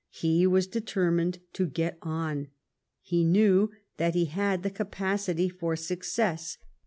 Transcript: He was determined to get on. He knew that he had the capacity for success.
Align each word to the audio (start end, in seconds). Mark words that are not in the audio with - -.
He 0.09 0.47
was 0.47 0.65
determined 0.65 1.37
to 1.53 1.67
get 1.67 1.99
on. 2.01 2.47
He 3.03 3.23
knew 3.23 3.69
that 3.97 4.15
he 4.15 4.25
had 4.25 4.63
the 4.63 4.71
capacity 4.71 5.47
for 5.47 5.75
success. 5.75 6.57